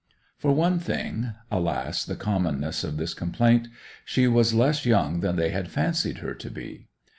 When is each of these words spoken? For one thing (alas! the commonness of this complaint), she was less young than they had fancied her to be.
For 0.39 0.51
one 0.51 0.79
thing 0.79 1.33
(alas! 1.51 2.03
the 2.03 2.15
commonness 2.15 2.83
of 2.83 2.97
this 2.97 3.13
complaint), 3.13 3.67
she 4.03 4.27
was 4.27 4.51
less 4.51 4.83
young 4.83 5.19
than 5.19 5.35
they 5.35 5.51
had 5.51 5.69
fancied 5.69 6.17
her 6.17 6.33
to 6.33 6.49
be. 6.49 6.87